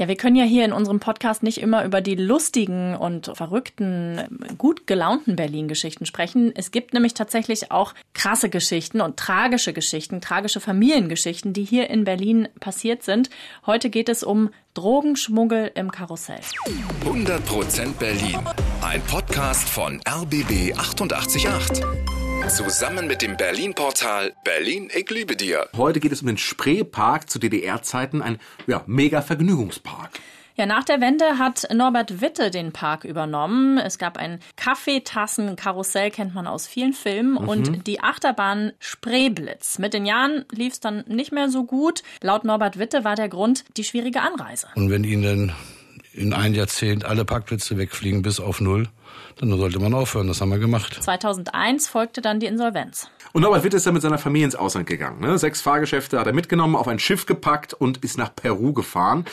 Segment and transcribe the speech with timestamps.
[0.00, 4.18] Ja, wir können ja hier in unserem Podcast nicht immer über die lustigen und verrückten,
[4.56, 6.54] gut gelaunten Berlin-Geschichten sprechen.
[6.56, 12.04] Es gibt nämlich tatsächlich auch krasse Geschichten und tragische Geschichten, tragische Familiengeschichten, die hier in
[12.04, 13.28] Berlin passiert sind.
[13.66, 16.40] Heute geht es um Drogenschmuggel im Karussell.
[17.04, 18.38] 100% Berlin.
[18.80, 22.19] Ein Podcast von RBB 888.
[22.48, 25.68] Zusammen mit dem Berlin-Portal Berlin, ich liebe dir.
[25.76, 30.10] Heute geht es um den Spreepark zu DDR-Zeiten, ein ja, mega Vergnügungspark.
[30.56, 33.78] Ja, nach der Wende hat Norbert Witte den Park übernommen.
[33.78, 37.48] Es gab ein Kaffeetassen-Karussell, kennt man aus vielen Filmen, mhm.
[37.48, 39.78] und die Achterbahn Spreeblitz.
[39.78, 42.02] Mit den Jahren lief es dann nicht mehr so gut.
[42.20, 44.68] Laut Norbert Witte war der Grund die schwierige Anreise.
[44.74, 45.52] Und wenn Ihnen
[46.12, 48.88] in ein Jahrzehnt alle Parkplätze wegfliegen bis auf null,
[49.38, 50.28] dann sollte man aufhören.
[50.28, 50.98] Das haben wir gemacht.
[51.02, 53.08] 2001 folgte dann die Insolvenz.
[53.32, 55.20] Und Norbert Witt ist dann mit seiner Familie ins Ausland gegangen.
[55.20, 55.38] Ne?
[55.38, 59.24] Sechs Fahrgeschäfte hat er mitgenommen, auf ein Schiff gepackt und ist nach Peru gefahren.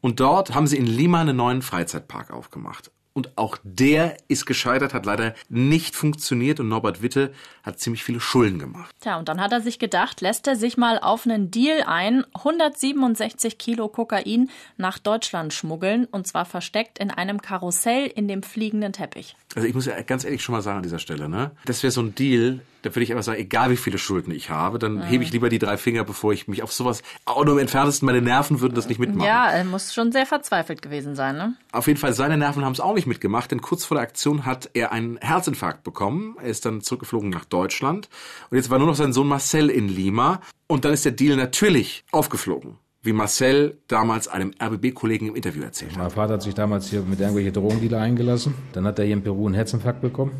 [0.00, 2.90] Und dort haben sie in Lima einen neuen Freizeitpark aufgemacht.
[3.16, 7.32] Und auch der ist gescheitert, hat leider nicht funktioniert und Norbert Witte
[7.62, 8.94] hat ziemlich viele Schulden gemacht.
[9.00, 12.26] Tja, und dann hat er sich gedacht, lässt er sich mal auf einen Deal ein,
[12.34, 18.92] 167 Kilo Kokain nach Deutschland schmuggeln und zwar versteckt in einem Karussell in dem fliegenden
[18.92, 19.34] Teppich.
[19.54, 21.52] Also ich muss ja ganz ehrlich schon mal sagen an dieser Stelle, ne?
[21.64, 24.50] Das wäre so ein Deal, da würde ich einfach sagen, egal wie viele Schulden ich
[24.50, 25.02] habe, dann mhm.
[25.02, 28.06] hebe ich lieber die drei Finger, bevor ich mich auf sowas, auch nur im entferntesten,
[28.06, 29.26] meine Nerven würden das nicht mitmachen.
[29.26, 31.54] Ja, er muss schon sehr verzweifelt gewesen sein, ne?
[31.72, 34.46] Auf jeden Fall, seine Nerven haben es auch nicht mitgemacht, denn kurz vor der Aktion
[34.46, 36.36] hat er einen Herzinfarkt bekommen.
[36.40, 38.08] Er ist dann zurückgeflogen nach Deutschland.
[38.50, 40.40] Und jetzt war nur noch sein Sohn Marcel in Lima.
[40.68, 45.92] Und dann ist der Deal natürlich aufgeflogen wie Marcel damals einem RBB-Kollegen im Interview erzählt
[45.92, 45.98] hat.
[45.98, 48.54] Mein Vater hat sich damals hier mit irgendwelchen Drogendealer eingelassen.
[48.72, 50.32] Dann hat er hier in Peru einen Herzinfarkt bekommen.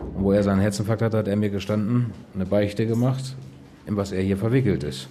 [0.00, 3.36] Und wo er seinen Herzinfarkt hatte, hat er mir gestanden, eine Beichte gemacht,
[3.86, 5.08] in was er hier verwickelt ist.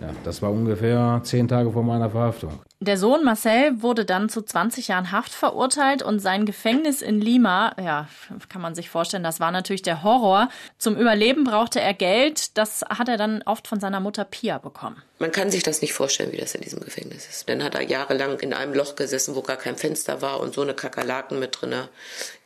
[0.00, 2.52] Ja, das war ungefähr zehn Tage vor meiner Verhaftung.
[2.82, 7.76] Der Sohn Marcel wurde dann zu 20 Jahren Haft verurteilt und sein Gefängnis in Lima,
[7.80, 8.08] ja,
[8.48, 10.48] kann man sich vorstellen, das war natürlich der Horror.
[10.78, 12.58] Zum Überleben brauchte er Geld.
[12.58, 15.00] Das hat er dann oft von seiner Mutter Pia bekommen.
[15.20, 17.48] Man kann sich das nicht vorstellen, wie das in diesem Gefängnis ist.
[17.48, 20.62] Dann hat er jahrelang in einem Loch gesessen, wo gar kein Fenster war und so
[20.62, 21.88] eine Kakerlaken mit drinne.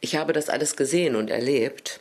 [0.02, 1.98] Ich habe das alles gesehen und erlebt.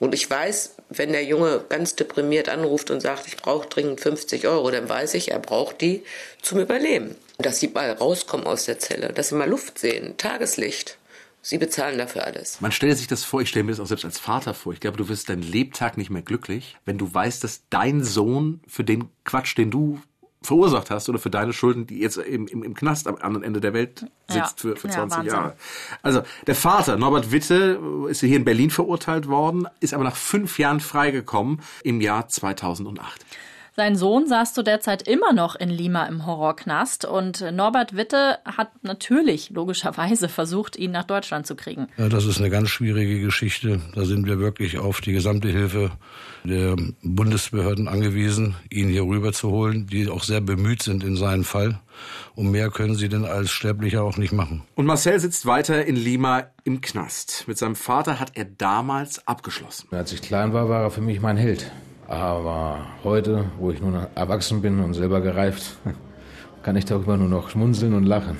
[0.00, 4.46] Und ich weiß, wenn der Junge ganz deprimiert anruft und sagt, ich brauche dringend 50
[4.48, 6.04] Euro, dann weiß ich, er braucht die
[6.42, 7.16] zum Überleben.
[7.42, 10.98] Dass sie mal rauskommen aus der Zelle, dass sie mal Luft sehen, Tageslicht.
[11.42, 12.60] Sie bezahlen dafür alles.
[12.60, 14.74] Man stellt sich das vor, ich stelle mir das auch selbst als Vater vor.
[14.74, 18.60] Ich glaube, du wirst deinen Lebtag nicht mehr glücklich, wenn du weißt, dass dein Sohn
[18.66, 20.00] für den Quatsch, den du
[20.42, 23.60] verursacht hast oder für deine Schulden, die jetzt im, im, im Knast am anderen Ende
[23.60, 24.70] der Welt sitzt ja.
[24.70, 25.56] für, für 20 ja, Jahre.
[26.02, 30.58] Also der Vater, Norbert Witte, ist hier in Berlin verurteilt worden, ist aber nach fünf
[30.58, 33.24] Jahren freigekommen im Jahr 2008.
[33.80, 38.36] Sein Sohn saß zu der Zeit immer noch in Lima im Horrorknast und Norbert Witte
[38.44, 41.86] hat natürlich logischerweise versucht, ihn nach Deutschland zu kriegen.
[41.96, 43.80] Ja, das ist eine ganz schwierige Geschichte.
[43.94, 45.92] Da sind wir wirklich auf die gesamte Hilfe
[46.44, 51.44] der Bundesbehörden angewiesen, ihn hier rüber zu holen, die auch sehr bemüht sind in seinem
[51.44, 51.80] Fall.
[52.34, 54.60] Und mehr können sie denn als Sterblicher auch nicht machen.
[54.74, 57.44] Und Marcel sitzt weiter in Lima im Knast.
[57.48, 59.88] Mit seinem Vater hat er damals abgeschlossen.
[59.90, 61.72] Als ich klein war, war er für mich mein Held.
[62.10, 65.76] Aber heute, wo ich nun erwachsen bin und selber gereift,
[66.64, 68.36] kann ich darüber nur noch schmunzeln und lachen.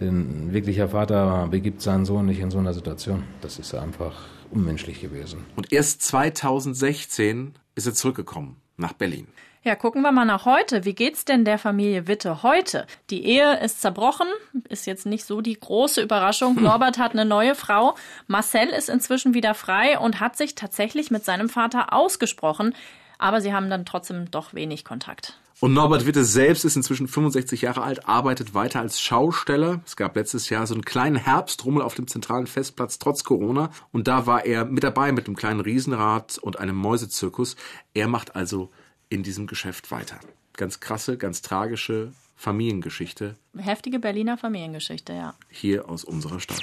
[0.00, 3.24] Denn ein wirklicher Vater begibt seinen Sohn nicht in so einer Situation.
[3.42, 4.14] Das ist einfach
[4.50, 5.44] unmenschlich gewesen.
[5.56, 9.26] Und erst 2016 ist er zurückgekommen nach Berlin.
[9.66, 10.84] Ja, gucken wir mal nach heute.
[10.84, 12.86] Wie geht's denn der Familie Witte heute?
[13.10, 14.28] Die Ehe ist zerbrochen,
[14.68, 16.54] ist jetzt nicht so die große Überraschung.
[16.54, 16.62] Hm.
[16.62, 17.96] Norbert hat eine neue Frau.
[18.28, 22.76] Marcel ist inzwischen wieder frei und hat sich tatsächlich mit seinem Vater ausgesprochen.
[23.18, 25.38] Aber sie haben dann trotzdem doch wenig Kontakt.
[25.58, 29.80] Und Norbert Witte selbst ist inzwischen 65 Jahre alt, arbeitet weiter als Schausteller.
[29.86, 33.70] Es gab letztes Jahr so einen kleinen Herbstrummel auf dem zentralen Festplatz trotz Corona.
[33.90, 37.56] Und da war er mit dabei mit einem kleinen Riesenrad und einem Mäusezirkus.
[37.94, 38.70] Er macht also
[39.08, 40.20] in diesem Geschäft weiter.
[40.52, 43.36] Ganz krasse, ganz tragische Familiengeschichte.
[43.56, 45.34] Heftige Berliner Familiengeschichte, ja.
[45.48, 46.60] Hier aus unserer Stadt.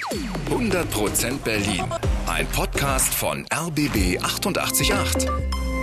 [0.48, 1.84] 100% Berlin.
[2.28, 5.28] Ein Podcast von RBB 888.